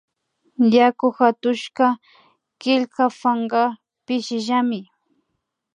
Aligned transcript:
Yaku 0.75 1.07
hatushka 1.17 1.87
killka 2.61 3.05
pankaka 3.19 3.63
pishillamari 4.05 4.89